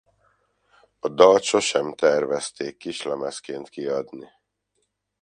A 0.99 1.07
dalt 1.07 1.43
sosem 1.43 1.93
tervezték 1.93 2.77
kislemezként 2.77 3.69
kiadni. 3.69 4.27